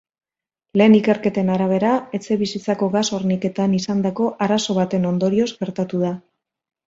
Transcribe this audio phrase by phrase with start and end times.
[0.79, 6.11] Lehen ikerketen arabera, etxebizitzako gas-horniketan izandako arazo baten ondorioz gertatu da.